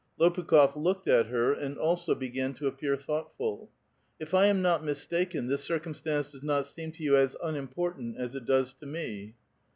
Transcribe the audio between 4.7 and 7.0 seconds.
mistaken, this circumstance does not seem